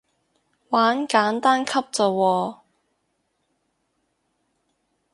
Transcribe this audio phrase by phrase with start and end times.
[0.69, 2.57] 玩簡單級咋喎